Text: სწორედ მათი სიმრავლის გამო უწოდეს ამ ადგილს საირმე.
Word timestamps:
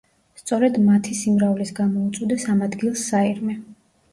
სწორედ 0.39 0.77
მათი 0.85 1.13
სიმრავლის 1.17 1.73
გამო 1.81 2.07
უწოდეს 2.07 2.47
ამ 2.55 2.67
ადგილს 2.69 3.05
საირმე. 3.13 3.61